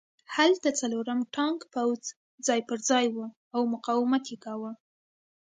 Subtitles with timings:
[0.35, 2.01] هلته څلورم ټانک پوځ
[2.47, 3.17] ځای پرځای و
[3.55, 4.71] او مقاومت یې کاوه